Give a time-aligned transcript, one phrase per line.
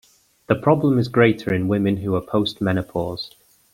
[0.47, 3.29] The problem is greater in women who are post-menopause.